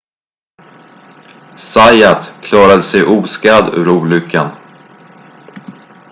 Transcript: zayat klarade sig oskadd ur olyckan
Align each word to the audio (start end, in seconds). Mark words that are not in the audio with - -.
zayat 1.71 2.23
klarade 2.47 2.83
sig 2.89 3.03
oskadd 3.17 3.67
ur 3.79 3.87
olyckan 3.97 4.49